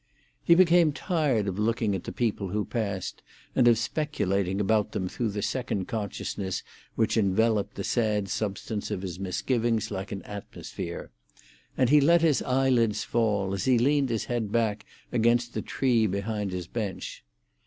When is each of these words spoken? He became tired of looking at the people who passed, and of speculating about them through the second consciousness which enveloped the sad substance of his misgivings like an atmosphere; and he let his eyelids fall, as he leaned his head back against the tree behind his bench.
He 0.43 0.55
became 0.55 0.93
tired 0.93 1.47
of 1.47 1.59
looking 1.59 1.93
at 1.93 2.05
the 2.05 2.11
people 2.11 2.47
who 2.49 2.65
passed, 2.65 3.21
and 3.55 3.67
of 3.67 3.77
speculating 3.77 4.59
about 4.59 4.93
them 4.93 5.07
through 5.07 5.29
the 5.29 5.43
second 5.43 5.87
consciousness 5.87 6.63
which 6.95 7.17
enveloped 7.17 7.75
the 7.75 7.83
sad 7.83 8.27
substance 8.27 8.89
of 8.89 9.03
his 9.03 9.19
misgivings 9.19 9.91
like 9.91 10.11
an 10.11 10.23
atmosphere; 10.23 11.11
and 11.77 11.91
he 11.91 12.01
let 12.01 12.23
his 12.23 12.41
eyelids 12.41 13.03
fall, 13.03 13.53
as 13.53 13.65
he 13.65 13.77
leaned 13.77 14.09
his 14.09 14.25
head 14.25 14.51
back 14.51 14.87
against 15.11 15.53
the 15.53 15.61
tree 15.61 16.07
behind 16.07 16.51
his 16.51 16.65
bench. 16.65 17.23